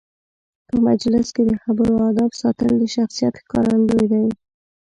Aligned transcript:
په 0.67 0.73
مجلس 0.87 1.27
کې 1.35 1.43
د 1.49 1.51
خبرو 1.63 1.93
آدب 2.09 2.31
ساتل 2.41 2.71
د 2.79 2.83
شخصیت 2.95 3.33
ښکارندوی 3.43 4.05
دی. 4.13 4.27